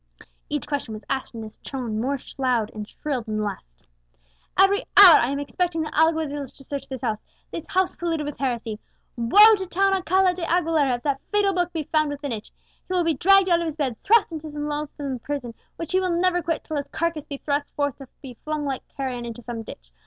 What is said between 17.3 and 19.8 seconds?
thrust forth to be flung like carrion into some